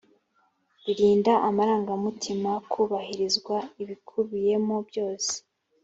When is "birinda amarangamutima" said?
0.83-2.51